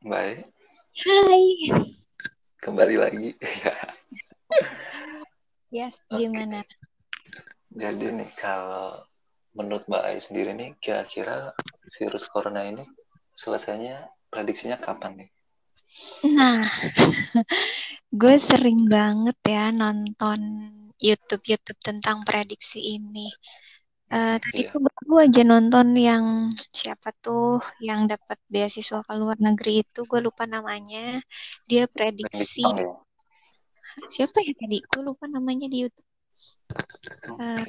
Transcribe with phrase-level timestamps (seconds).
[0.00, 0.48] Baik,
[1.04, 1.44] Hai.
[2.64, 3.28] kembali lagi.
[5.70, 6.24] Yes, Oke.
[6.24, 6.64] gimana?
[7.68, 8.96] Jadi nih kalau
[9.54, 11.52] menurut Mbak Ai sendiri nih kira-kira
[12.00, 12.82] virus corona ini
[13.36, 15.30] selesainya prediksinya kapan nih?
[16.32, 16.64] Nah,
[18.24, 20.40] gue sering banget ya nonton
[20.96, 23.28] YouTube-YouTube tentang prediksi ini.
[24.10, 29.38] Eh, tadi Iya, tuh baru aja nonton yang siapa tuh yang dapat beasiswa ke luar
[29.38, 31.22] negeri itu, gue lupa namanya.
[31.70, 32.66] Dia prediksi
[34.10, 34.82] siapa ya tadi?
[34.82, 36.10] Gue lupa namanya di YouTube.
[37.38, 37.62] Oke,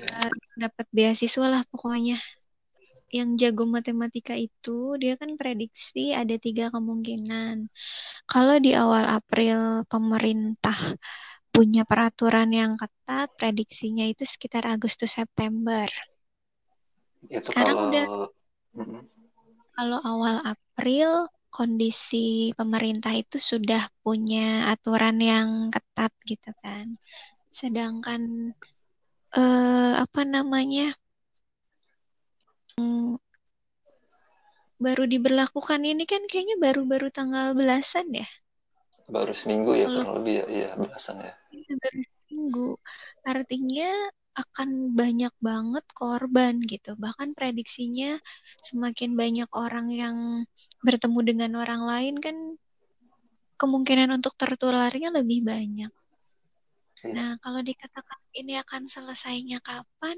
[0.57, 2.17] dapat beasiswa lah pokoknya.
[3.13, 7.69] Yang jago matematika itu dia kan prediksi ada tiga kemungkinan.
[8.25, 10.97] Kalau di awal April pemerintah
[11.53, 15.85] punya peraturan yang ketat, prediksinya itu sekitar Agustus September.
[17.29, 18.05] Itu Sekarang kalau udah
[18.77, 19.03] Mm-mm.
[19.75, 21.09] kalau awal April
[21.51, 26.85] kondisi pemerintah itu sudah punya aturan yang ketat gitu kan.
[27.59, 28.21] Sedangkan
[29.37, 30.83] eh, apa namanya
[34.85, 38.27] baru diberlakukan ini kan kayaknya baru-baru tanggal belasan ya.
[39.15, 41.33] baru seminggu ya Kalau kurang lebih ya, iya belasan ya.
[41.53, 42.67] ini baru seminggu,
[43.31, 43.89] artinya
[44.31, 46.95] akan banyak banget korban gitu.
[46.95, 48.15] Bahkan prediksinya
[48.63, 50.17] semakin banyak orang yang
[50.81, 52.35] bertemu dengan orang lain kan
[53.59, 55.91] kemungkinan untuk tertularnya lebih banyak.
[57.01, 60.17] Iya, Nah, kalau dikatakan ini akan selesainya kapan,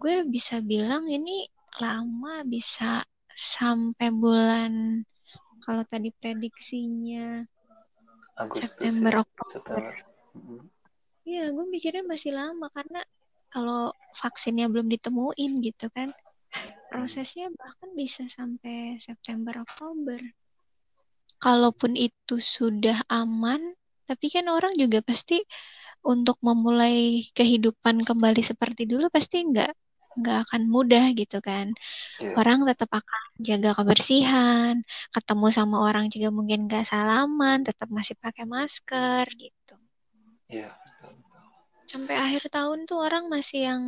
[0.00, 1.48] gue bisa bilang ini
[1.80, 3.02] lama bisa
[3.34, 5.02] sampai bulan
[5.64, 7.42] kalau tadi prediksinya
[8.36, 9.48] Agustus September ya, Oktober.
[9.48, 9.84] September.
[11.28, 12.98] Iya, gue mikirnya masih lama karena
[13.52, 13.80] kalau
[14.20, 16.08] vaksinnya belum ditemuin gitu kan,
[16.90, 20.20] prosesnya bahkan bisa sampai September Oktober.
[21.44, 23.60] Kalaupun itu sudah aman,
[24.08, 25.34] tapi kan orang juga pasti
[26.12, 26.96] untuk memulai
[27.38, 29.70] kehidupan kembali seperti dulu pasti nggak
[30.18, 31.66] nggak akan mudah gitu kan.
[32.20, 34.74] Iya, Orang tetap akan jaga kebersihan,
[35.14, 39.74] ketemu sama orang juga mungkin nggak salaman, tetap masih pakai masker gitu.
[40.54, 41.42] Iya, betul, betul.
[41.90, 43.82] Sampai akhir tahun tuh orang masih yang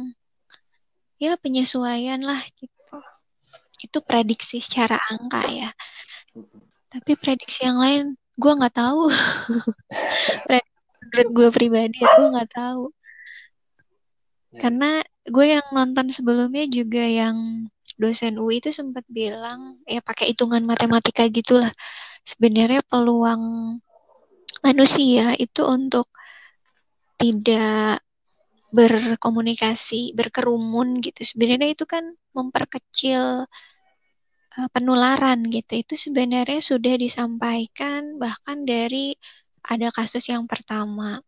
[1.17, 2.97] ya penyesuaian lah gitu.
[3.81, 5.71] Itu prediksi secara angka ya.
[6.91, 8.03] Tapi prediksi yang lain
[8.37, 9.09] gue nggak tahu.
[11.07, 12.85] Menurut gue pribadi ya gue nggak tahu.
[14.53, 14.91] Iya, Karena
[15.27, 21.25] gue yang nonton sebelumnya juga yang dosen UI itu sempat bilang ya pakai hitungan matematika
[21.33, 21.73] gitulah.
[22.27, 23.77] Sebenarnya peluang
[24.61, 26.11] manusia itu untuk
[27.17, 28.05] tidak
[28.73, 31.23] berkomunikasi, berkerumun gitu.
[31.25, 33.47] Sebenarnya itu kan memperkecil
[34.57, 35.81] uh, penularan gitu.
[35.81, 39.17] Itu sebenarnya sudah disampaikan bahkan dari
[39.65, 41.23] ada kasus yang pertama.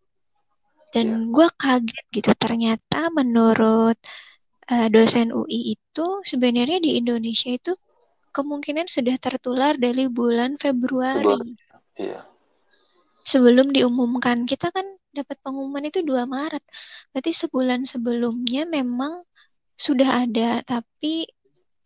[0.89, 2.33] Dan gue kaget gitu.
[2.37, 3.97] Ternyata menurut
[4.73, 7.77] uh, dosen UI itu sebenarnya di Indonesia itu
[8.33, 11.25] kemungkinan sudah tertular dari bulan Februari.
[11.25, 11.53] Februari.
[11.99, 12.23] Iya,
[13.27, 14.87] Sebelum diumumkan, kita kan
[15.25, 16.65] dapat pengumuman itu 2 Maret.
[17.13, 19.25] Berarti sebulan sebelumnya memang
[19.79, 21.27] sudah ada, tapi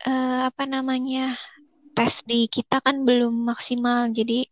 [0.04, 1.37] eh, apa namanya
[1.97, 4.09] tes di kita kan belum maksimal.
[4.12, 4.48] Jadi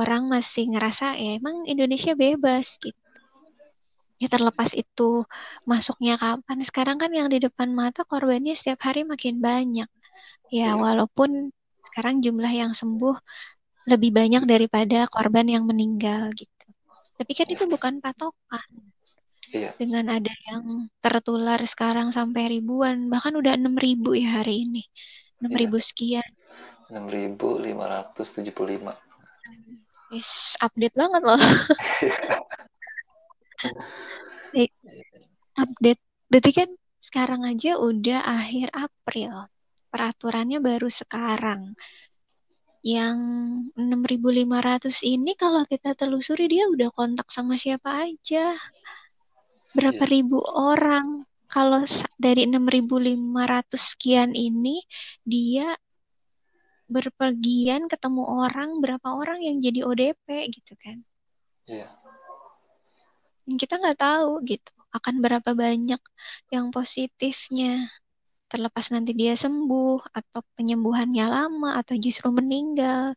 [0.00, 2.98] orang masih ngerasa ya emang Indonesia bebas gitu.
[4.20, 5.24] Ya terlepas itu
[5.64, 6.58] masuknya kapan.
[6.60, 9.88] Sekarang kan yang di depan mata korbannya setiap hari makin banyak.
[10.50, 11.54] Ya iya, walaupun
[11.88, 13.16] sekarang jumlah yang sembuh
[13.88, 16.59] lebih banyak daripada korban yang meninggal gitu.
[17.20, 18.64] Tapi kan iya, itu bukan patokan.
[19.52, 19.76] iya.
[19.76, 24.88] Dengan ada yang tertular sekarang sampai ribuan, bahkan udah 6.000 ya hari ini.
[25.44, 26.24] 6.000 Iya, sekian.
[26.88, 28.96] 6.575.
[30.16, 31.36] Is update banget loh.
[35.60, 36.00] Update.
[36.32, 36.72] Berarti kan
[37.04, 39.44] sekarang aja udah akhir April.
[39.92, 41.76] Peraturannya baru sekarang.
[42.80, 43.18] Yang
[43.76, 48.56] 6.500 ini kalau kita telusuri dia udah kontak sama siapa aja.
[49.76, 51.28] Berapa Iya, ribu orang.
[51.50, 51.82] Kalau
[52.16, 54.80] dari 6.500 sekian ini
[55.26, 55.76] dia
[56.90, 61.06] berpergian ketemu orang, berapa orang yang jadi ODP gitu kan.
[61.70, 61.86] iya,
[63.46, 66.02] Dan kita nggak tahu gitu akan berapa banyak
[66.50, 67.86] yang positifnya.
[68.50, 73.14] Terlepas nanti dia sembuh atau penyembuhannya lama atau justru meninggal.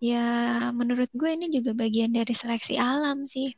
[0.00, 0.24] Ya
[0.72, 3.52] menurut gue ini juga bagian dari seleksi alam sih.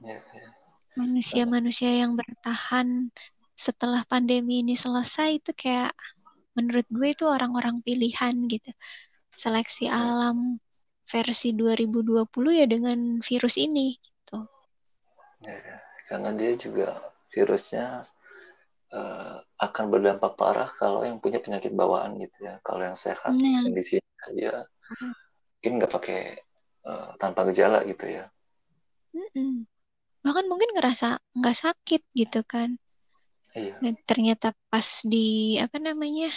[0.00, 0.48] iya, iya.
[0.96, 3.12] Manusia-manusia yang bertahan
[3.52, 5.92] setelah pandemi ini selesai itu kayak
[6.56, 8.72] menurut gue itu orang-orang pilihan gitu.
[9.30, 10.60] seleksi alam
[11.08, 14.44] versi 2020 ya dengan virus ini gitu.
[15.44, 15.76] Ya, ya.
[16.04, 17.00] karena dia juga
[17.32, 18.04] virusnya
[18.94, 22.58] uh, akan berdampak parah kalau yang punya penyakit bawaan gitu ya.
[22.62, 23.62] Kalau yang sehat nah.
[23.66, 25.12] kondisinya dia hmm.
[25.58, 26.20] mungkin nggak pakai
[26.86, 28.28] uh, tanpa gejala gitu ya.
[29.10, 29.66] Mm-mm.
[30.22, 32.78] Bahkan mungkin ngerasa nggak sakit gitu kan.
[33.56, 33.74] Iya.
[33.82, 36.30] Nah, ternyata pas di apa namanya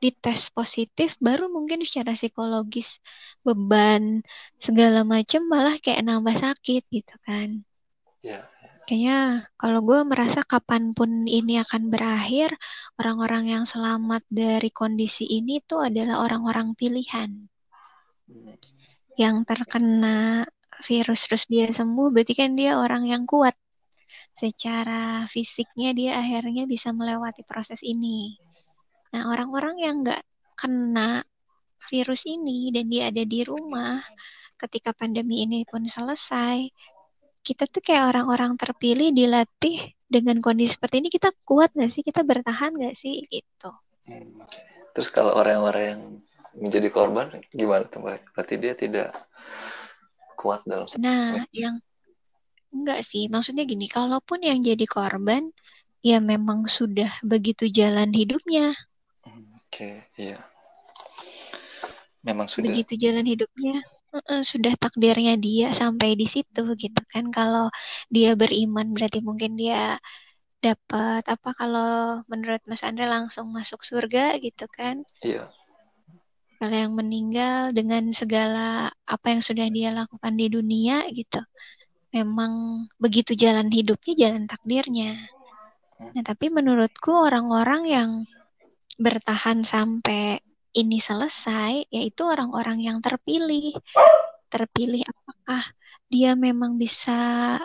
[0.00, 3.00] dites positif baru mungkin secara psikologis
[3.40, 4.20] beban
[4.60, 7.64] segala macam malah kayak nambah sakit gitu kan.
[8.24, 8.48] Iya.
[8.84, 12.52] Kayaknya kalau gue merasa kapan pun ini akan berakhir,
[13.00, 17.48] orang-orang yang selamat dari kondisi ini tuh adalah orang-orang pilihan.
[19.16, 20.44] Yang terkena
[20.84, 23.56] virus terus dia sembuh, berarti kan dia orang yang kuat.
[24.36, 28.36] Secara fisiknya dia akhirnya bisa melewati proses ini.
[29.16, 30.20] Nah, orang-orang yang nggak
[30.60, 31.24] kena
[31.88, 34.04] virus ini dan dia ada di rumah
[34.60, 36.68] ketika pandemi ini pun selesai,
[37.44, 42.00] kita tuh kayak orang-orang terpilih dilatih dengan kondisi seperti ini kita kuat nggak sih?
[42.00, 43.28] Kita bertahan nggak sih?
[43.28, 43.70] Gitu.
[44.08, 44.40] Hmm.
[44.96, 46.02] Terus kalau orang-orang yang
[46.56, 48.00] menjadi korban gimana tuh?
[48.32, 49.12] Berarti dia tidak
[50.38, 51.80] kuat dalam Nah, yang
[52.72, 55.50] enggak sih, maksudnya gini, kalaupun yang jadi korban
[56.04, 58.76] ya memang sudah begitu jalan hidupnya.
[59.24, 60.38] Oke, iya.
[62.20, 62.70] Memang sudah.
[62.70, 63.80] Begitu jalan hidupnya,
[64.22, 67.28] sudah takdirnya dia sampai di situ gitu kan.
[67.34, 67.70] Kalau
[68.12, 69.98] dia beriman berarti mungkin dia
[70.64, 75.04] dapat apa kalau menurut Mas Andre langsung masuk surga gitu kan?
[75.20, 75.52] Iya.
[76.56, 81.42] Kalau yang meninggal dengan segala apa yang sudah dia lakukan di dunia gitu,
[82.14, 85.28] memang begitu jalan hidupnya, jalan takdirnya.
[86.14, 88.10] Nah, tapi menurutku orang-orang yang
[88.96, 90.40] bertahan sampai
[90.74, 93.74] ini selesai, yaitu orang-orang yang terpilih.
[94.50, 95.62] Terpilih apakah
[96.10, 97.18] dia memang bisa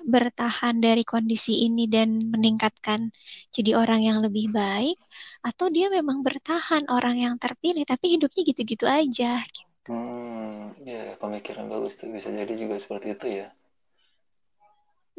[0.08, 3.14] bertahan dari kondisi ini dan meningkatkan
[3.54, 4.98] jadi orang yang lebih baik,
[5.44, 9.44] atau dia memang bertahan orang yang terpilih tapi hidupnya gitu-gitu aja.
[9.44, 9.68] Gitu.
[9.90, 13.48] Hmm, ya pemikiran bagus tuh bisa jadi juga seperti itu ya.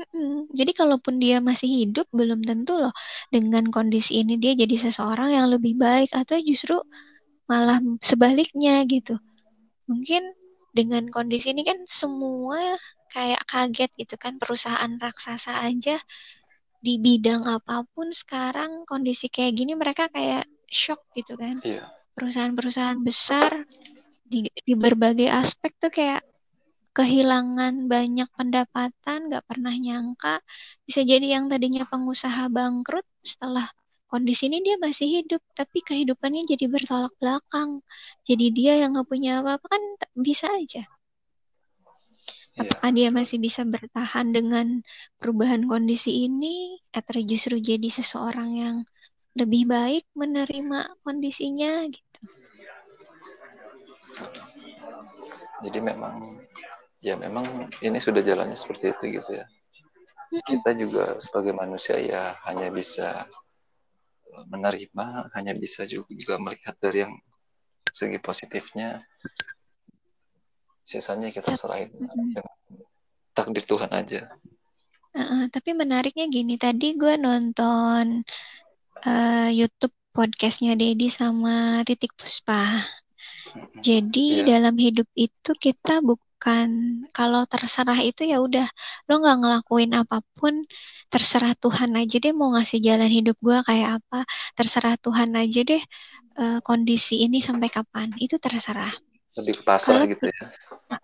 [0.00, 0.48] Mm-mm.
[0.56, 2.94] Jadi kalaupun dia masih hidup, belum tentu loh
[3.28, 6.80] dengan kondisi ini dia jadi seseorang yang lebih baik atau justru
[7.50, 9.18] malah sebaliknya gitu.
[9.90, 10.22] Mungkin
[10.70, 12.78] dengan kondisi ini kan semua
[13.10, 15.98] kayak kaget gitu kan perusahaan raksasa aja
[16.78, 21.58] di bidang apa pun sekarang kondisi kayak gini mereka kayak shock gitu kan.
[21.66, 21.90] Iya.
[22.14, 23.66] Perusahaan-perusahaan besar
[24.22, 26.22] di, di berbagai aspek tuh kayak
[26.94, 30.42] kehilangan banyak pendapatan, nggak pernah nyangka
[30.86, 33.70] bisa jadi yang tadinya pengusaha bangkrut setelah
[34.10, 37.80] kondisi ini dia masih hidup, tapi kehidupannya jadi bertolak belakang.
[38.26, 39.82] Jadi dia yang nggak punya apa-apa kan
[40.18, 40.84] bisa aja.
[42.58, 42.66] Iya.
[42.66, 44.82] Apakah dia masih bisa bertahan dengan
[45.22, 48.76] perubahan kondisi ini, atau justru jadi seseorang yang
[49.38, 52.18] lebih baik menerima kondisinya gitu?
[55.62, 56.18] Jadi memang
[57.00, 59.46] ya memang ini sudah jalannya seperti itu gitu ya
[60.30, 63.26] kita juga sebagai manusia ya hanya bisa
[64.46, 67.14] menerima hanya bisa juga, juga melihat dari yang
[67.90, 69.02] segi positifnya.
[70.86, 72.46] Sisanya kita serahin dengan
[73.34, 74.30] takdir Tuhan aja.
[75.10, 78.22] Uh, tapi menariknya gini tadi gue nonton
[79.02, 82.86] uh, YouTube podcastnya Dedi sama Titik Puspa.
[83.82, 84.46] Jadi yeah.
[84.46, 88.64] dalam hidup itu kita bukan bukan kalau terserah itu ya udah.
[89.04, 90.64] Lo nggak ngelakuin apa pun
[91.12, 94.24] terserah Tuhan aja deh mau ngasih jalan hidup gue kayak apa.
[94.56, 95.84] Terserah Tuhan aja deh
[96.40, 98.16] uh, kondisi ini sampai kapan.
[98.16, 98.88] Itu terserah.
[99.36, 100.40] Lebih ke pasrah gitu ya?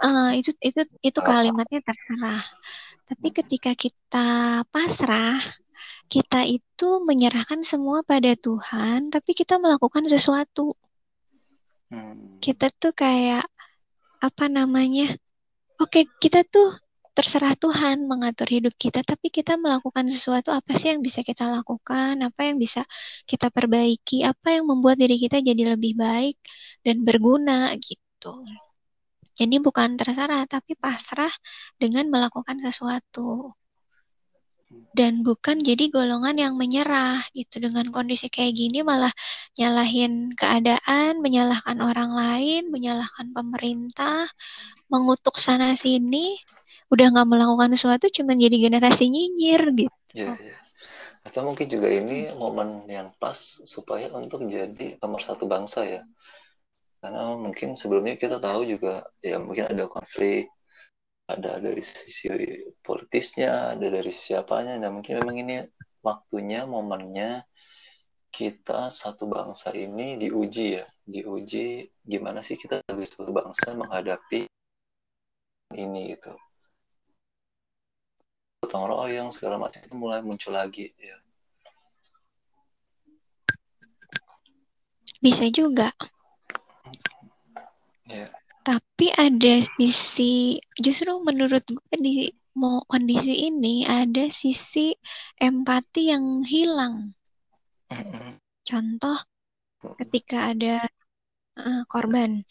[0.01, 2.41] Uh, itu itu itu kalimatnya terserah.
[3.05, 5.37] Tapi ketika kita pasrah
[6.09, 10.73] kita itu menyerahkan semua pada Tuhan tapi kita melakukan sesuatu.
[11.87, 12.43] Hmm.
[12.43, 13.47] kita tuh kayak
[14.19, 15.15] apa namanya
[15.77, 16.73] Oke, kita tuh
[17.17, 22.15] terserah Tuhan mengatur hidup kita, tapi kita melakukan sesuatu apa sih yang bisa kita lakukan,
[22.29, 22.81] apa yang bisa
[23.31, 26.37] kita perbaiki, apa yang membuat diri kita jadi lebih baik
[26.85, 28.45] dan berguna gitu.
[29.37, 31.33] Jadi bukan terserah, tapi pasrah
[31.81, 33.53] dengan melakukan sesuatu.
[34.97, 37.61] Dan bukan jadi golongan yang menyerah gitu.
[37.61, 39.13] Dengan kondisi kayak gini malah
[39.61, 44.25] nyalahin keadaan, menyalahkan orang lain, menyalahkan pemerintah,
[44.93, 46.39] mengutuk sana sini
[46.93, 49.97] udah nggak melakukan sesuatu cuma jadi generasi nyinyir gitu.
[50.17, 50.57] Iya, iya.
[51.27, 56.03] Atau mungkin juga ini momen yang pas supaya untuk jadi nomor satu bangsa ya.
[57.01, 60.51] karena mungkin sebelumnya kita tahu juga ya mungkin ada konflik
[61.27, 62.31] ada dari sisi
[62.79, 64.79] politisnya ada dari sisi apanya.
[64.79, 65.55] Dan mungkin memang ini
[66.01, 67.43] waktunya momennya
[68.31, 70.87] kita satu bangsa ini diuji ya.
[71.07, 74.47] Diuji gimana sih kita sebagai satu bangsa menghadapi
[75.75, 76.35] ini gitu.
[78.63, 81.19] Gotong royong segala macam itu mulai muncul lagi ya.
[85.19, 85.91] Bisa juga.
[88.07, 88.31] Ya
[88.67, 94.91] tapi ada sisi justru menurut gue di mau kondisi ini ada sisi
[95.39, 97.15] empati yang hilang.
[98.67, 99.23] Contoh
[100.03, 100.83] ketika ada
[101.63, 102.43] uh, korban.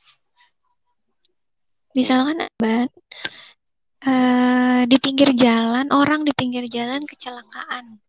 [1.92, 2.88] Misalkan korban
[4.08, 8.00] uh, di pinggir jalan orang di pinggir jalan kecelakaan.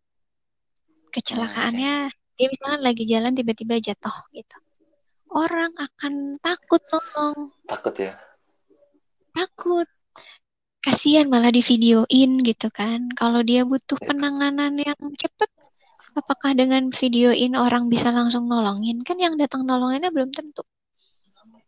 [1.11, 2.07] Kecelakaannya
[2.39, 4.55] dia misalkan lagi jalan tiba-tiba jatuh gitu
[5.31, 7.51] orang akan takut nolong.
[7.67, 8.13] Takut ya?
[9.35, 9.87] Takut.
[10.81, 13.11] Kasihan malah di videoin gitu kan.
[13.13, 14.07] Kalau dia butuh ya.
[14.13, 15.51] penanganan yang cepat,
[16.15, 19.03] apakah dengan videoin orang bisa langsung nolongin?
[19.03, 20.63] Kan yang datang nolonginnya belum tentu.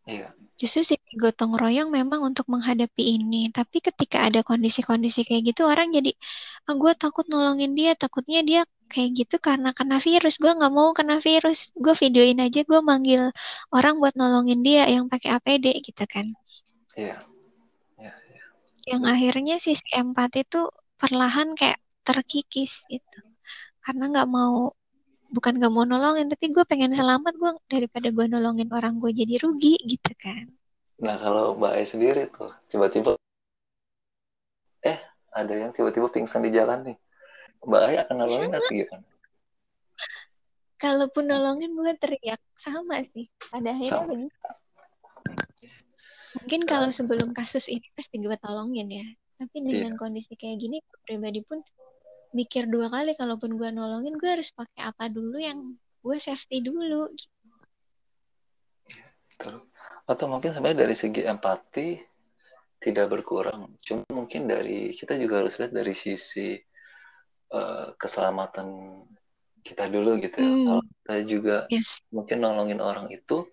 [0.10, 0.34] Iya.
[0.60, 3.48] Justru sih gotong royong memang untuk menghadapi ini.
[3.54, 6.12] Tapi ketika ada kondisi-kondisi kayak gitu, orang jadi,
[6.68, 10.42] ah, gue takut nolongin dia, takutnya dia kayak gitu karena kena virus.
[10.42, 11.70] Gue nggak mau kena virus.
[11.78, 13.30] Gue videoin aja gue manggil
[13.70, 16.26] orang buat nolongin dia yang pakai APD gitu kan.
[16.98, 17.22] Iya.
[18.02, 18.16] Yeah.
[18.34, 18.50] yeah,
[18.90, 20.66] yang akhirnya sisi empati itu
[20.98, 23.22] perlahan kayak terkikis gitu.
[23.86, 24.74] Karena nggak mau
[25.30, 29.38] bukan nggak mau nolongin tapi gue pengen selamat gue daripada gue nolongin orang gue jadi
[29.46, 30.50] rugi gitu kan.
[31.00, 33.14] Nah kalau mbak Ai sendiri tuh tiba-tiba
[34.82, 36.98] eh ada yang tiba-tiba pingsan di jalan nih
[37.66, 39.06] Mbak Ai akan nolongin atau gimana?
[40.80, 43.28] Kalaupun nolongin gue teriak sama sih.
[43.52, 44.12] Pada akhirnya sama.
[44.16, 44.38] begitu.
[46.40, 49.08] Mungkin kalau sebelum kasus ini pasti gue tolongin ya.
[49.40, 50.00] Tapi dengan yeah.
[50.00, 51.60] kondisi kayak gini, pribadi pun
[52.32, 57.12] mikir dua kali kalaupun gue nolongin gue harus pakai apa dulu yang gue safety dulu.
[58.88, 59.52] Gitu.
[60.08, 62.00] Atau mungkin sebenarnya dari segi empati
[62.80, 63.76] tidak berkurang.
[63.84, 66.56] Cuma mungkin dari kita juga harus lihat dari sisi
[67.54, 69.00] uh, keselamatan
[69.62, 70.50] kita dulu gitu ya.
[70.50, 70.66] Hmm.
[70.66, 72.00] Kalau saya juga yes.
[72.10, 73.46] mungkin nolongin orang itu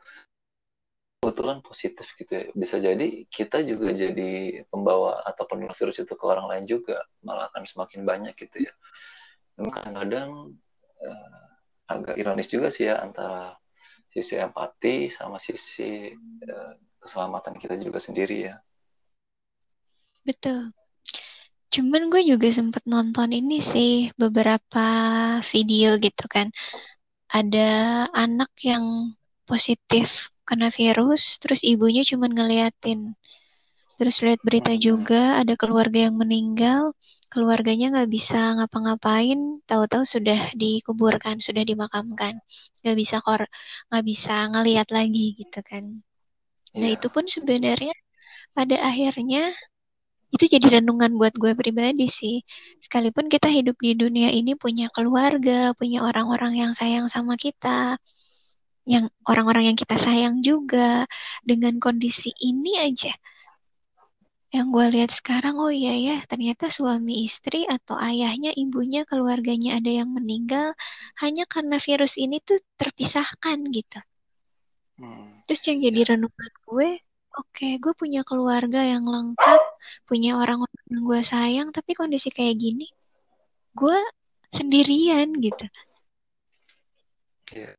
[1.20, 2.44] kebetulan positif gitu ya.
[2.54, 7.50] Bisa jadi kita juga jadi pembawa atau penular virus itu ke orang lain juga, malah
[7.50, 8.72] akan semakin banyak gitu ya.
[9.58, 10.30] Memang kadang-kadang
[11.02, 11.48] uh,
[11.90, 13.58] agak ironis juga sih ya antara
[14.06, 16.14] sisi empati sama sisi
[16.46, 16.72] uh,
[17.02, 18.56] keselamatan kita juga sendiri ya.
[20.22, 20.70] Betul.
[21.76, 24.86] Cuman gue juga sempet nonton ini sih beberapa
[25.44, 26.48] video gitu kan.
[27.28, 27.68] Ada
[28.16, 29.12] anak yang
[29.44, 33.12] positif kena virus, terus ibunya cuman ngeliatin.
[34.00, 36.96] Terus lihat berita juga ada keluarga yang meninggal,
[37.28, 42.40] keluarganya nggak bisa ngapa-ngapain, tahu-tahu sudah dikuburkan, sudah dimakamkan,
[42.80, 43.44] nggak bisa kor,
[43.92, 45.84] nggak bisa ngeliat lagi gitu kan.
[46.72, 46.96] Nah yeah.
[46.96, 47.92] itu pun sebenarnya
[48.56, 49.52] pada akhirnya
[50.36, 52.44] itu jadi renungan buat gue pribadi sih.
[52.78, 57.96] Sekalipun kita hidup di dunia ini punya keluarga, punya orang-orang yang sayang sama kita,
[58.86, 61.08] yang orang-orang yang kita sayang juga,
[61.42, 63.10] dengan kondisi ini aja.
[64.54, 69.90] Yang gue lihat sekarang, oh iya ya, ternyata suami istri atau ayahnya, ibunya, keluarganya ada
[69.90, 70.72] yang meninggal
[71.18, 73.98] hanya karena virus ini tuh terpisahkan gitu.
[75.02, 75.42] Hmm.
[75.50, 76.08] Terus yang jadi ya.
[76.14, 76.88] renungan gue,
[77.36, 79.62] oke, okay, gue punya keluarga yang lengkap,
[80.08, 82.86] punya orang-orang yang gue sayang, tapi kondisi kayak gini,
[83.76, 83.98] gue
[84.50, 85.66] sendirian gitu.
[87.52, 87.78] Yeah.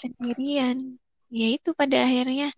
[0.00, 0.98] Sendirian.
[1.30, 2.50] Ya itu pada akhirnya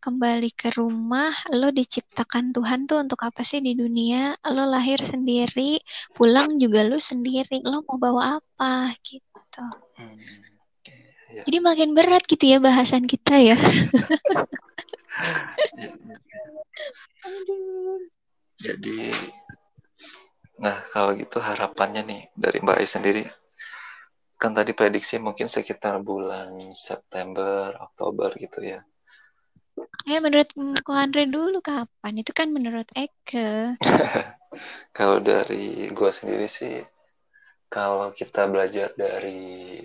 [0.00, 4.38] kembali ke rumah, lo diciptakan Tuhan tuh untuk apa sih di dunia?
[4.46, 5.82] Lo lahir sendiri,
[6.14, 7.60] pulang juga lo sendiri.
[7.66, 9.66] Lo mau bawa apa gitu.
[9.98, 10.16] Hmm.
[11.26, 11.42] Yeah.
[11.42, 13.58] Jadi makin berat gitu ya bahasan kita ya.
[18.76, 19.08] Jadi,
[20.60, 23.24] nah kalau gitu harapannya nih dari Mbak Ai sendiri,
[24.36, 28.84] kan tadi prediksi mungkin sekitar bulan September, Oktober gitu ya.
[30.04, 30.52] Ya menurut
[30.84, 32.20] Ko Andre dulu kapan?
[32.20, 33.72] Itu kan menurut Eke.
[34.96, 36.84] kalau dari gue sendiri sih,
[37.72, 39.80] kalau kita belajar dari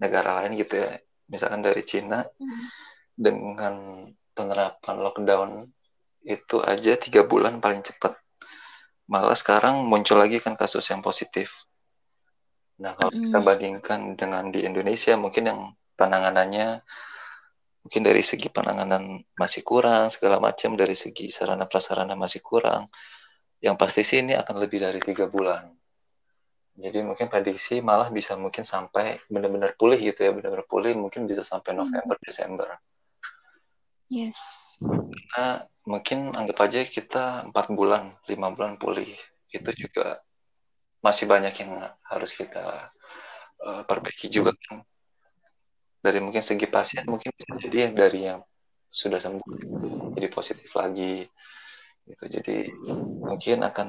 [0.00, 0.96] negara lain gitu ya,
[1.28, 2.64] misalkan dari Cina, hmm.
[3.20, 5.50] dengan penerapan lockdown
[6.24, 8.16] itu aja tiga bulan paling cepat.
[9.06, 11.68] Malah sekarang muncul lagi kan kasus yang positif.
[12.80, 13.20] Nah kalau mm.
[13.28, 15.60] kita bandingkan dengan di Indonesia mungkin yang
[15.94, 16.82] penanganannya
[17.84, 22.88] mungkin dari segi penanganan masih kurang segala macam dari segi sarana prasarana masih kurang
[23.60, 25.68] yang pasti sih ini akan lebih dari tiga bulan
[26.74, 31.46] jadi mungkin prediksi malah bisa mungkin sampai benar-benar pulih gitu ya benar-benar pulih mungkin bisa
[31.46, 31.70] sampai.
[31.76, 32.24] November hmm.
[32.24, 32.68] Desember
[34.08, 34.40] yes
[34.80, 39.08] karena mungkin anggap aja kita empat bulan lima bulan pulih.
[39.52, 40.20] Itu juga
[41.04, 41.72] masih banyak yang
[42.08, 42.88] harus kita
[43.60, 44.82] uh, perbaiki juga kan.
[46.04, 48.40] Dari mungkin segi pasien mungkin bisa jadi yang dari yang
[48.88, 51.28] sudah sembuh jadi positif lagi.
[52.04, 52.24] Gitu.
[52.28, 52.56] Jadi
[53.24, 53.88] mungkin akan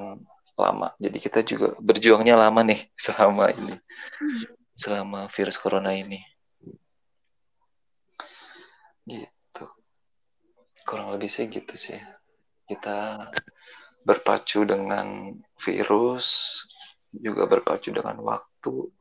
[0.56, 0.96] lama.
[1.00, 3.76] Jadi kita juga berjuangnya lama nih selama ini
[4.76, 6.20] selama virus corona ini.
[9.08, 9.35] Gitu
[10.86, 11.98] kurang lebih sih gitu sih.
[12.70, 13.28] Kita
[14.06, 16.62] berpacu dengan virus
[17.10, 18.94] juga berpacu dengan waktu.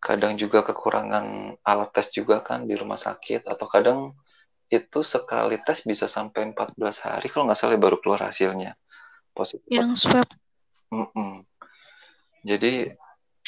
[0.00, 4.16] Kadang juga kekurangan alat tes juga kan di rumah sakit atau kadang
[4.72, 8.74] itu sekali tes bisa sampai 14 hari kalau nggak salah baru keluar hasilnya.
[9.36, 9.68] Positif.
[9.68, 10.28] Yang swab.
[10.88, 11.32] Mm -mm.
[12.48, 12.96] jadi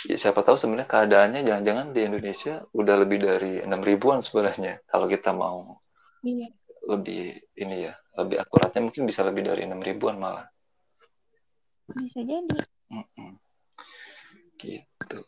[0.04, 5.08] ya siapa tahu sebenarnya keadaannya jangan-jangan di Indonesia udah lebih dari enam ribuan sebenarnya kalau
[5.08, 5.80] kita mau.
[6.20, 6.52] Iya.
[6.90, 10.46] Lebih ini ya lebih akuratnya mungkin bisa lebih dari enam ribuan malah
[11.94, 13.32] bisa jadi mm -mm.
[14.58, 15.20] gitu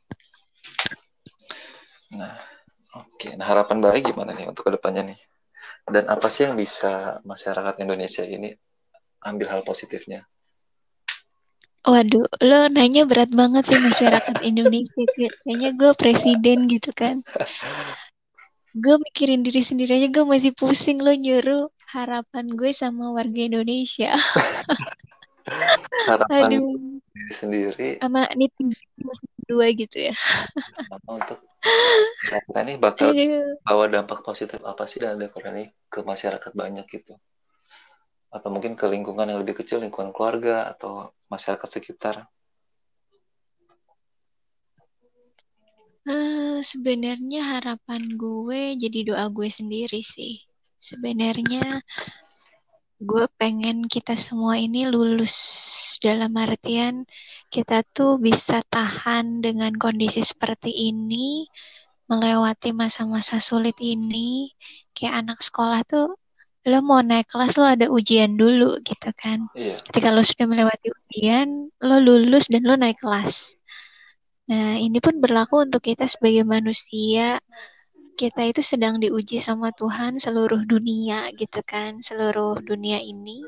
[2.19, 2.35] nah
[2.99, 3.33] oke okay.
[3.39, 5.21] nah harapan baik gimana nih untuk ke depannya nih
[5.91, 8.51] dan apa sih yang bisa masyarakat Indonesia ini
[9.23, 10.27] ambil hal positifnya
[11.83, 15.03] Waduh, lo nanya berat banget sih masyarakat Indonesia.
[15.43, 17.27] Kayaknya gue presiden gitu kan.
[18.73, 24.17] Gue mikirin diri sendiri aja gue masih pusing lo nyuruh harapan gue sama warga Indonesia.
[26.09, 26.71] harapan Aduh.
[27.13, 28.89] diri sendiri sama netizen
[29.51, 30.15] dua gitu ya
[30.87, 31.39] sama untuk
[32.23, 33.59] kita ini bakal Aduh.
[33.67, 37.15] bawa dampak positif apa sih dari corona ini ke masyarakat banyak gitu
[38.33, 42.25] atau mungkin ke lingkungan yang lebih kecil lingkungan keluarga atau masyarakat sekitar
[46.09, 50.43] uh, sebenarnya harapan gue jadi doa gue sendiri sih.
[50.79, 51.83] Sebenarnya
[53.03, 55.35] gue pengen kita semua ini lulus.
[56.03, 57.07] Dalam artian
[57.47, 61.47] kita tuh bisa tahan dengan kondisi seperti ini
[62.11, 64.51] melewati masa-masa sulit ini.
[64.95, 66.19] Kayak anak sekolah tuh
[66.63, 69.51] lo mau naik kelas lo ada ujian dulu gitu kan.
[69.59, 69.83] Iya.
[69.91, 73.59] ketika lo sudah melewati ujian lo lulus dan lo naik kelas
[74.53, 77.41] nah ini pun berlaku untuk kita sebagai manusia.
[78.13, 83.41] Kita itu sedang diuji sama Tuhan seluruh dunia gitu kan seluruh dunia ini.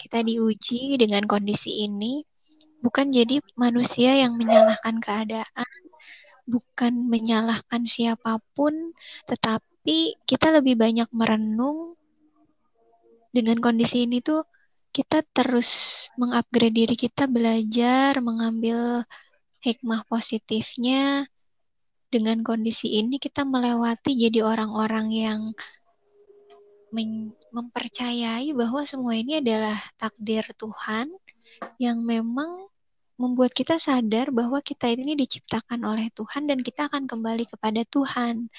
[0.00, 2.24] Kita diuji dengan kondisi ini.
[2.80, 5.68] Bukan jadi manusia yang menyalahkan keadaan
[6.46, 8.94] bukan menyalahkan siapa pun
[9.28, 11.98] tetapi kita lebih banyak merenung.
[13.36, 14.48] Dengan kondisi ini tuh
[14.96, 15.68] kita terus
[16.16, 19.04] mengupgrade diri kita belajar mengambil
[19.66, 21.26] hikmah positifnya
[22.06, 25.40] dengan kondisi ini kita melewati jadi orang-orang yang
[27.50, 31.10] mempercayai bahwa semua ini adalah takdir Tuhan
[31.82, 32.70] yang memang
[33.16, 38.52] membuat kita sadar bahwa kita ini diciptakan oleh Tuhan dan kita akan kembali kepada Tuhan.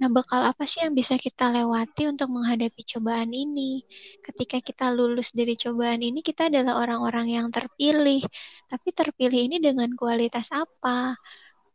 [0.00, 3.84] Nah, bekal apa sih yang bisa kita lewati untuk menghadapi cobaan ini?
[4.24, 8.24] Ketika kita lulus dari cobaan ini, kita adalah orang-orang yang terpilih.
[8.72, 11.16] Tapi terpilih ini dengan kualitas apa?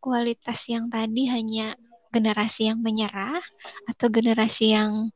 [0.04, 1.80] kualitas yang tadi hanya
[2.12, 3.40] generasi yang menyerah
[3.88, 5.08] atau generasi yang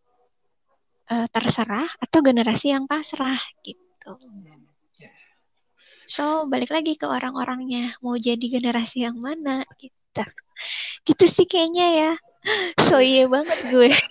[1.12, 4.16] uh, terserah atau generasi yang pasrah gitu.
[6.08, 10.24] So balik lagi ke orang-orangnya mau jadi generasi yang mana gitu.
[11.04, 12.12] Gitu sih kayaknya ya.
[12.88, 13.92] So iya banget gue.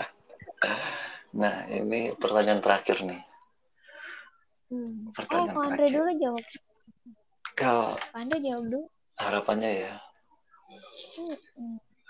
[1.37, 3.21] Nah ini pertanyaan terakhir nih.
[4.73, 5.13] Hmm.
[5.13, 5.93] Pertanyaan eh, terakhir.
[6.01, 6.45] dulu jawab.
[7.53, 8.89] Kalau Andre jawab dulu.
[9.21, 9.93] Harapannya ya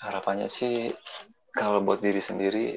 [0.03, 0.93] harapannya sih
[1.55, 2.77] kalau buat diri sendiri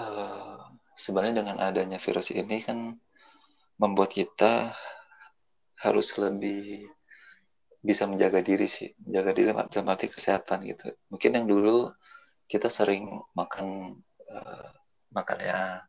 [0.00, 0.58] uh,
[0.98, 2.98] sebenarnya dengan adanya virus ini kan
[3.76, 4.72] membuat kita
[5.84, 6.88] harus lebih
[7.84, 8.90] bisa menjaga diri sih.
[9.04, 10.90] Menjaga diri dalam arti kesehatan gitu.
[11.12, 11.92] Mungkin yang dulu
[12.48, 13.98] kita sering makan
[14.32, 14.68] uh,
[15.12, 15.82] makannya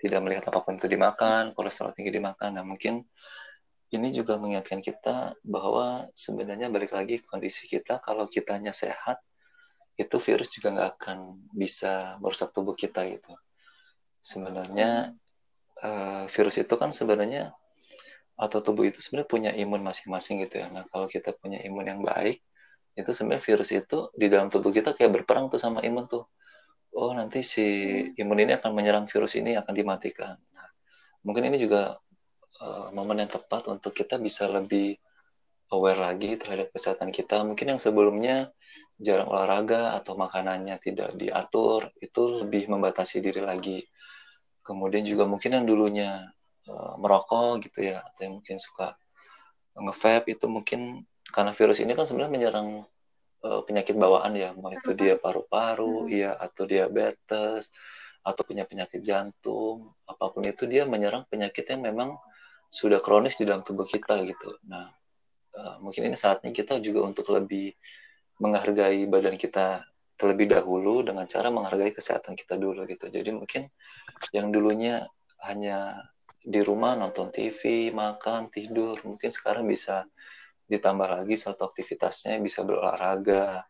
[0.00, 2.56] tidak melihat apa pun itu dimakan kolesterol tinggi dimakan.
[2.56, 3.04] Nah mungkin
[3.90, 9.18] ini juga mengingatkan kita bahwa sebenarnya balik lagi kondisi kita kalau kitanya sehat
[9.98, 11.18] itu virus juga nggak akan
[11.52, 13.34] bisa merusak tubuh kita gitu.
[14.24, 15.12] Sebenarnya
[15.84, 17.52] uh, virus itu kan sebenarnya
[18.40, 22.00] atau tubuh itu sebenarnya punya imun masing-masing gitu ya nah kalau kita punya imun yang
[22.00, 22.40] baik
[22.96, 26.24] itu sebenarnya virus itu di dalam tubuh kita kayak berperang tuh sama imun tuh
[26.96, 27.66] oh nanti si
[28.18, 30.34] imun ini akan menyerang virus ini akan dimatikan.
[30.34, 30.68] Nah,
[31.22, 31.94] mungkin ini juga
[32.62, 34.98] uh, momen yang tepat untuk kita bisa lebih
[35.70, 37.46] aware lagi terhadap kesehatan kita.
[37.46, 38.50] Mungkin yang sebelumnya
[38.98, 43.78] jarang olahraga atau makanannya tidak diatur, itu lebih membatasi diri lagi.
[44.60, 46.30] Kemudian juga mungkin yang dulunya
[46.68, 48.96] uh, merokok gitu ya, atau yang mungkin suka
[49.70, 52.68] nge itu mungkin karena virus ini kan sebenarnya menyerang
[53.46, 56.12] uh, penyakit bawaan ya, mau itu dia paru-paru, hmm.
[56.12, 57.70] ya atau diabetes,
[58.20, 62.18] atau punya penyakit jantung, apa pun itu dia menyerang penyakit yang memang
[62.70, 64.60] sudah kronis di dalam tubuh kita gitu.
[64.68, 64.90] Nah,
[65.56, 67.72] uh, mungkin ini saatnya kita juga untuk lebih
[68.40, 69.84] menghargai badan kita
[70.20, 73.08] terlebih dahulu dengan cara menghargai kesehatan kita dulu gitu.
[73.08, 73.72] Jadi mungkin
[74.36, 75.08] yang dulunya
[75.40, 76.04] hanya
[76.40, 80.04] di rumah nonton TV, makan, tidur, mungkin sekarang bisa
[80.70, 83.66] ditambah lagi satu aktivitasnya bisa berolahraga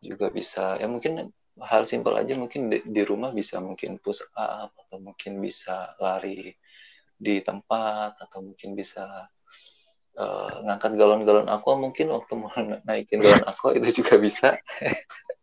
[0.00, 1.28] juga bisa ya mungkin
[1.60, 6.56] hal simpel aja mungkin di, di rumah bisa mungkin push up atau mungkin bisa lari
[7.14, 9.28] di tempat atau mungkin bisa
[10.18, 12.50] uh, ngangkat galon-galon aqua mungkin waktu mau
[12.88, 14.56] naikin galon aqua itu juga bisa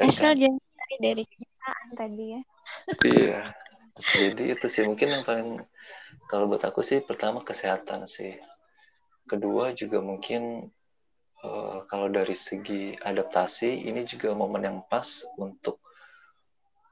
[0.00, 0.60] asal jangan
[1.00, 2.40] dari kenyataan tadi ya?
[3.04, 3.40] Iya.
[4.16, 5.60] Jadi itu sih mungkin yang paling
[6.26, 8.36] kalau buat aku sih pertama kesehatan sih.
[9.28, 10.72] Kedua juga mungkin
[11.44, 15.78] uh, kalau dari segi adaptasi ini juga momen yang pas untuk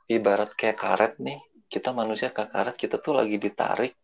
[0.07, 1.41] ibarat kayak karet nih.
[1.71, 3.97] Kita manusia kayak karet kita tuh lagi ditarik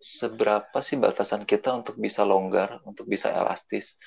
[0.00, 4.00] seberapa sih batasan kita untuk bisa longgar untuk bisa elastis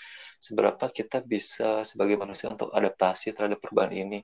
[0.44, 4.20] seberapa kita bisa sebagai manusia untuk adaptasi terhadap perubahan ini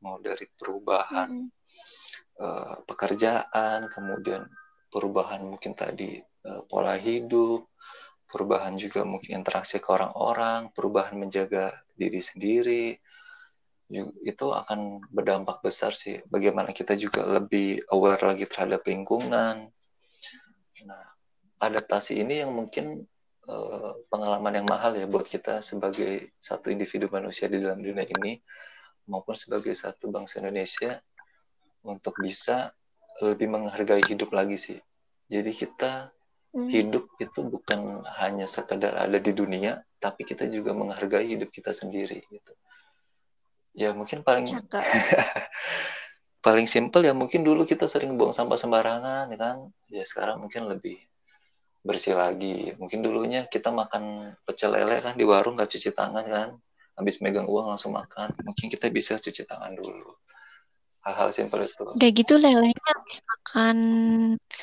[0.00, 2.40] mau dari perubahan mm -hmm.
[2.40, 4.48] uh, pekerjaan kemudian
[4.88, 6.16] perubahan mungkin tadi
[6.48, 7.68] uh, pola hidup
[8.32, 12.96] perubahan juga mungkin interaksi ke orang-orang, perubahan menjaga diri sendiri,
[14.24, 16.24] itu akan berdampak besar sih.
[16.24, 19.68] Bagaimana kita juga lebih aware lagi terhadap lingkungan.
[20.88, 21.04] Nah,
[21.60, 23.04] adaptasi ini yang mungkin
[23.48, 28.38] uh, pengalaman yang mahal ya buat kita sebagai satu individu manusia di dalam dunia ini,
[29.08, 31.00] maupun sebagai satu bangsa Indonesia
[31.82, 32.70] untuk bisa
[33.20, 34.78] lebih menghargai hidup lagi sih.
[35.26, 36.12] Jadi kita
[36.52, 36.68] Hmm.
[36.68, 42.20] Hidup itu bukan hanya sekedar ada di dunia, tapi kita juga menghargai hidup kita sendiri
[42.28, 42.52] gitu.
[43.72, 44.44] Ya mungkin paling
[46.44, 49.56] paling simpel ya mungkin dulu kita sering buang sampah sembarangan ya kan.
[49.88, 51.00] Ya sekarang mungkin lebih
[51.82, 52.74] bersih lagi.
[52.78, 56.48] Mungkin dulunya kita makan pecel lele kan di warung nggak cuci tangan kan.
[56.98, 58.34] Habis megang uang langsung makan.
[58.42, 60.14] Mungkin kita bisa cuci tangan dulu
[61.02, 63.76] hal-hal simpel itu udah gitu lelenya habis makan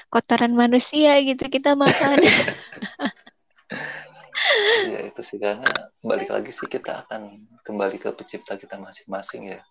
[0.08, 2.16] kotoran manusia gitu kita makan
[4.92, 5.68] ya itu sih karena
[6.00, 9.62] balik lagi sih kita akan kembali ke pencipta kita masing-masing ya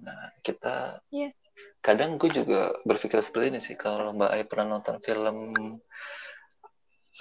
[0.00, 1.32] nah kita yeah.
[1.88, 3.72] Kadang gue juga berpikir seperti ini sih.
[3.80, 5.36] Kalau mbak Ai pernah nonton film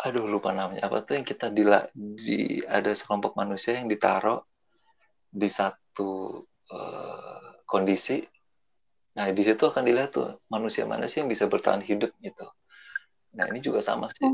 [0.04, 0.92] aduh lupa namanya.
[0.92, 1.64] Apa tuh yang kita di,
[1.96, 4.44] di ada sekelompok manusia yang ditaruh
[5.32, 8.20] di satu uh, kondisi.
[9.16, 12.46] Nah di situ akan dilihat tuh manusia mana sih yang bisa bertahan hidup gitu.
[13.40, 14.28] Nah ini juga sama sih.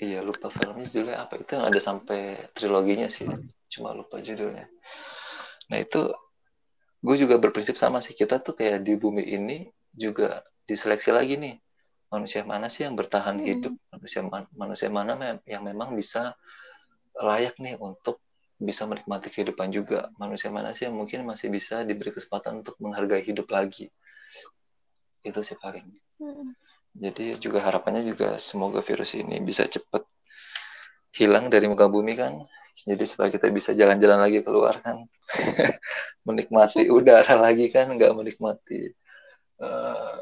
[0.00, 1.40] Iya lupa filmnya judulnya apa.
[1.44, 3.28] Itu yang ada sampai triloginya sih.
[3.68, 4.64] Cuma lupa judulnya.
[5.70, 6.08] Nah itu
[7.00, 11.56] gue juga berprinsip sama sih kita tuh kayak di bumi ini juga diseleksi lagi nih.
[12.06, 13.46] Manusia mana sih yang bertahan hmm.
[13.46, 13.74] hidup?
[13.90, 14.20] Manusia
[14.54, 16.38] manusia mana yang memang bisa
[17.18, 18.22] layak nih untuk
[18.56, 20.08] bisa menikmati kehidupan juga?
[20.16, 23.90] Manusia mana sih yang mungkin masih bisa diberi kesempatan untuk menghargai hidup lagi?
[25.26, 25.86] Itu sih paling.
[26.22, 26.56] Hmm.
[26.96, 30.00] jadi juga harapannya juga semoga virus ini bisa cepat
[31.12, 32.40] hilang dari muka bumi kan
[32.84, 35.08] jadi supaya kita bisa jalan-jalan lagi keluar kan.
[36.28, 38.92] Menikmati udara lagi kan nggak menikmati
[39.64, 40.20] uh,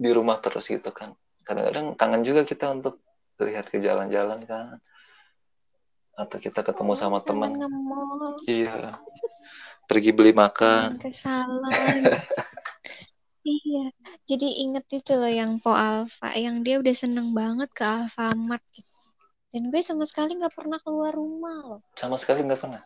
[0.00, 1.12] di rumah terus gitu kan.
[1.44, 3.04] Kadang-kadang kangen juga kita untuk
[3.36, 4.80] lihat ke jalan-jalan kan.
[6.16, 7.52] Atau kita ketemu oh, sama teman.
[8.48, 8.96] iya.
[9.84, 11.68] Pergi beli makan ke salon.
[13.44, 13.92] Iya.
[14.24, 16.32] Jadi inget itu loh yang Po Alfa.
[16.32, 18.93] Yang dia udah seneng banget ke Alfamart gitu
[19.54, 22.82] dan gue sama sekali nggak pernah keluar rumah loh sama sekali nggak pernah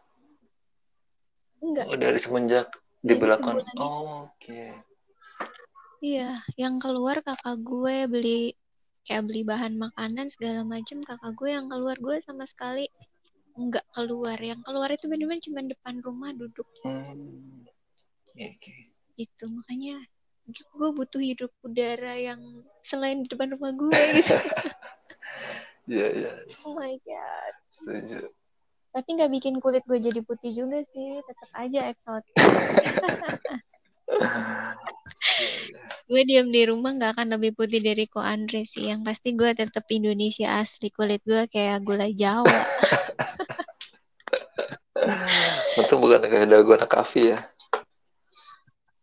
[1.58, 1.90] Enggak.
[1.90, 2.68] Oh, dari semenjak
[3.00, 4.76] di belakang oh, oke okay.
[6.04, 8.52] iya yang keluar kakak gue beli
[9.08, 12.84] kayak beli bahan makanan segala macam kakak gue yang keluar gue sama sekali
[13.56, 17.64] nggak keluar yang keluar itu benar-benar cuma depan rumah duduk hmm.
[18.28, 18.92] okay, okay.
[19.16, 20.04] itu makanya
[20.52, 22.40] gue butuh hidup udara yang
[22.84, 24.36] selain di depan rumah gue gitu
[25.88, 26.30] Iya, iya.
[26.68, 27.52] Oh my god.
[27.72, 28.28] Setuju.
[28.88, 32.34] tapi nggak bikin kulit gue jadi putih juga sih tetap aja eksotis
[36.08, 39.52] gue diem di rumah nggak akan lebih putih dari Ko Andre sih yang pasti gue
[39.52, 42.48] tetap Indonesia asli kulit gue kayak gula Jawa
[45.78, 47.38] Untung bukan kayak dagu anak kafe ya.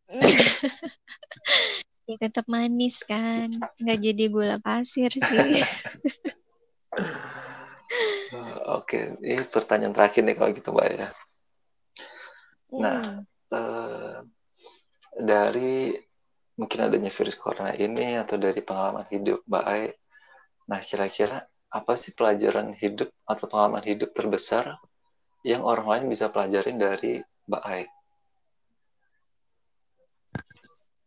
[2.06, 3.50] ya tetap manis kan
[3.82, 5.66] nggak jadi gula pasir sih
[8.76, 11.08] Oke, ini pertanyaan terakhir nih kalau gitu Mbak ya.
[12.76, 13.22] Nah, Hmm.
[13.56, 14.18] eh,
[15.16, 15.96] dari
[16.60, 19.92] mungkin adanya virus corona ini atau dari pengalaman hidup Mbak Ai,
[20.68, 24.76] nah kira-kira apa sih pelajaran hidup atau pengalaman hidup terbesar
[25.46, 27.84] yang orang lain bisa pelajarin dari Mbak Ai?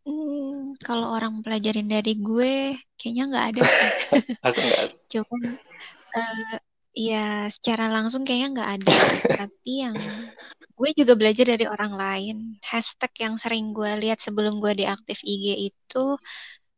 [0.08, 3.90] Hmm, kalau orang pelajarin dari gue, kayaknya nggak ada sih.
[4.44, 4.96] Masa nggak ada?
[5.12, 5.42] Cuman
[6.16, 6.58] eh,
[6.98, 8.88] ya secara langsung kayaknya nggak ada.
[9.46, 9.96] Tapi yang
[10.78, 12.36] gue juga belajar dari orang lain.
[12.62, 16.04] Hashtag yang sering gue lihat sebelum gue diaktif IG itu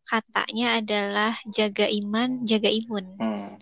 [0.09, 3.07] katanya adalah jaga iman, jaga imun.
[3.21, 3.55] Hmm.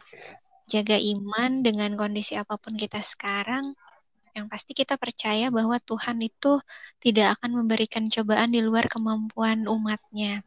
[0.68, 3.76] Jaga iman dengan kondisi apa pun kita sekarang.
[4.36, 6.62] Yang pasti kita percaya bahwa Tuhan itu
[7.02, 10.46] tidak akan memberikan cobaan di luar kemampuan umatnya.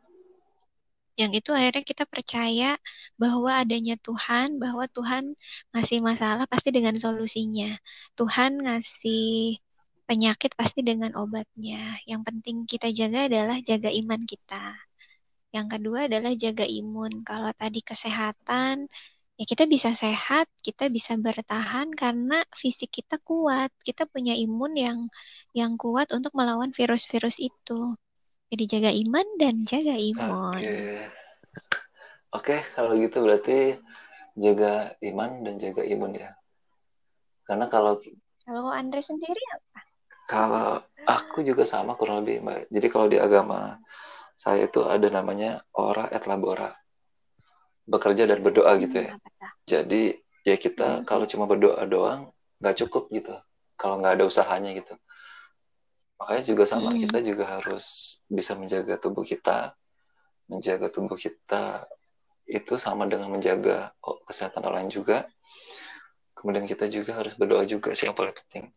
[1.19, 2.69] Yang itu akhirnya kita percaya
[3.21, 5.23] bahwa adanya Tuhan, bahwa Tuhan
[5.75, 7.77] ngasih masalah pasti dengan solusinya.
[8.17, 9.59] Tuhan ngasih
[10.07, 11.99] penyakit pasti dengan obatnya.
[12.09, 14.75] Yang penting kita jaga adalah jaga iman kita.
[15.55, 17.23] Yang kedua adalah jaga imun.
[17.27, 18.87] Kalau tadi kesehatan,
[19.39, 23.71] ya kita bisa sehat, kita bisa bertahan karena fisik kita kuat.
[23.87, 24.99] Kita punya imun yang
[25.51, 27.95] yang kuat untuk melawan virus-virus itu.
[28.51, 30.59] Jadi jaga iman dan jaga imun.
[30.59, 30.75] Oke.
[32.35, 33.79] Oke, kalau gitu berarti
[34.35, 36.35] jaga iman dan jaga imun ya.
[37.47, 37.95] Karena kalau
[38.43, 39.79] Kalau Andre sendiri apa?
[40.27, 42.59] kalau aku juga sama kurang lebih Mbak.
[42.71, 43.79] Jadi kalau di agama
[44.35, 46.75] saya itu ada namanya ora et labora.
[47.87, 49.15] Bekerja dan berdoa gitu ya.
[49.15, 49.51] Hmm?
[49.63, 51.05] Jadi ya kita Hmm.
[51.07, 53.31] kalau cuma berdoa doang nggak cukup gitu.
[53.79, 54.91] Kalau nggak ada usahanya gitu.
[56.21, 57.01] Makanya juga sama, Hmm.
[57.01, 59.73] kita juga harus bisa menjaga tubuh kita.
[60.45, 61.89] Menjaga tubuh kita
[62.45, 63.97] itu sama dengan menjaga
[64.29, 65.25] kesehatan orang juga.
[66.37, 68.69] Kemudian kita juga harus berdoa juga sih yang paling penting.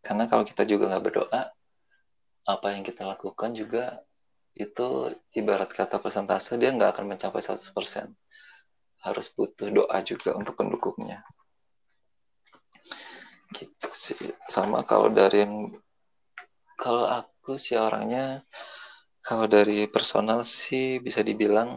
[0.00, 1.52] Karena kalau kita juga nggak berdoa,
[2.48, 4.00] apa yang kita lakukan juga
[4.56, 8.08] itu ibarat kata persentase dia nggak akan mencapai 100%.
[9.04, 11.20] Harus butuh doa juga untuk pendukungnya.
[13.52, 14.32] Gitu sih.
[14.48, 15.76] Sama kalau dari yang
[16.82, 18.24] kalau aku sih orangnya
[19.26, 21.70] kalau dari personal sih bisa dibilang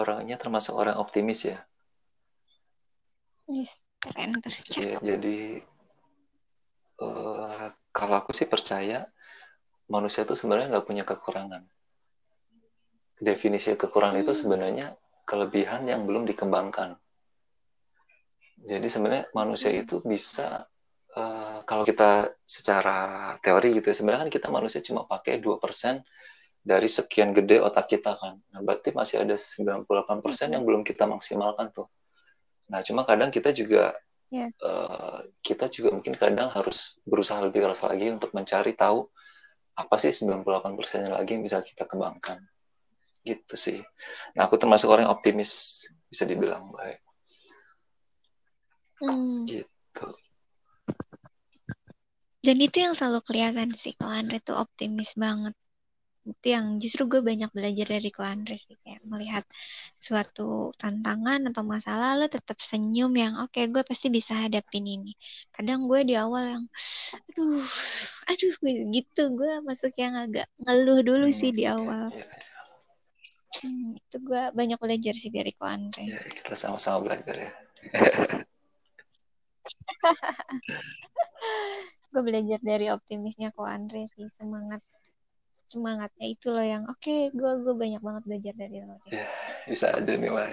[0.00, 1.58] orangnya termasuk orang optimis ya.
[3.48, 4.32] Yes, keren.
[4.72, 5.38] Iya, jadi
[7.06, 8.98] eh, kalau aku sih percaya
[9.94, 11.62] manusia itu sebenarnya nggak punya kekurangan.
[13.28, 14.40] Definisi kekurangan itu Hmm.
[14.40, 14.86] sebenarnya
[15.28, 16.90] kelebihan yang belum dikembangkan.
[18.70, 19.82] Jadi sebenarnya manusia Hmm.
[19.82, 20.66] itu bisa
[21.12, 26.02] eh, kalau kita secara teori gitu ya, sebenarnya kan kita manusia cuma pakai 2%
[26.62, 28.38] dari sekian gede otak kita kan.
[28.54, 31.90] Nah, berarti masih ada 98% yang belum kita maksimalkan tuh.
[32.70, 33.92] Nah, cuma kadang kita juga
[34.32, 34.48] Ya.
[34.48, 39.04] eh, kita juga mungkin kadang harus berusaha lebih keras lagi untuk mencari tahu
[39.76, 42.40] apa sih 98% lagi yang bisa kita kembangkan.
[43.20, 43.78] Gitu sih.
[44.32, 47.00] Nah, aku termasuk orang yang optimis, bisa dibilang baik.
[49.04, 49.44] Hmm.
[49.44, 50.06] Gitu.
[52.42, 55.54] Dan itu yang selalu kelihatan sih kalau Andre tuh optimis banget.
[56.22, 59.44] Itu yang justru gue banyak belajar dari ko Andre sih kayak melihat
[59.98, 65.10] suatu tantangan atau masalah lo tetap senyum yang oke gue pasti bisa hadapin ini.
[65.54, 66.64] Kadang gue di awal yang
[67.30, 67.66] aduh
[68.30, 68.54] aduh
[68.94, 71.74] gitu gue masuk yang agak ngeluh dulu Hmm, sih di oke.
[71.74, 72.04] awal.
[72.14, 72.26] Ya,
[73.62, 76.02] Hmm, itu gue banyak belajar sih dari ko Andre.
[76.08, 77.50] ya, kita sama-sama belajar ya.
[82.12, 84.84] gue belajar dari optimisnya ko Andre sih semangat
[85.72, 89.16] semangatnya itu loh yang oke gue gue banyak banget belajar dari lo deh.
[89.16, 89.26] Ya,
[89.64, 90.44] bisa aja nih, Wah.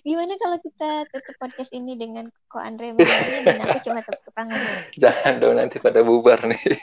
[0.00, 4.60] Gimana kalau kita tutup podcast ini dengan ko Andre dan aku cuma tepuk tangan.
[4.96, 6.60] Jangan dong nanti pada bubar nih.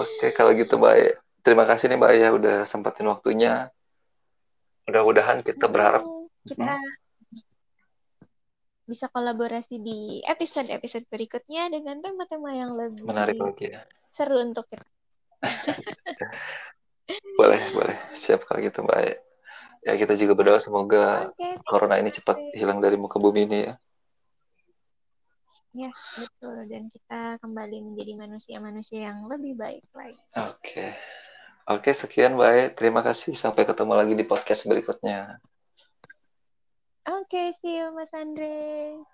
[0.00, 1.20] Oke, kalau gitu baik.
[1.44, 3.68] Terima kasih nih Mbak ya udah sempatin waktunya.
[4.88, 6.76] Mudah-mudahan kita berharap Hmm, kita
[8.86, 13.82] bisa kolaborasi di episode-episode berikutnya dengan tema-tema yang lebih menarik lagi ya.
[14.14, 14.86] seru untuk kita.
[17.38, 17.94] Boleh, boleh.
[18.18, 19.22] Siap kalau gitu Mbak.
[19.86, 23.74] ya kita juga berdoa semoga Oke, corona ini cepat hilang dari muka bumi ini ya.
[25.76, 26.66] Ya, betul.
[26.66, 30.18] Dan kita kembali menjadi manusia-manusia yang lebih baik lagi.
[30.50, 30.96] Oke.
[31.68, 32.80] Oke, sekian baik.
[32.80, 33.36] Terima kasih.
[33.36, 35.36] Sampai ketemu lagi di podcast berikutnya.
[37.08, 39.06] Oke, see you Mas Andre.